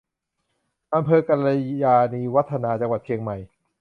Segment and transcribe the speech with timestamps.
[0.93, 1.47] อำเภอกัล
[1.83, 3.37] ยาณิวัฒนา จังหวัดเชียงใหม่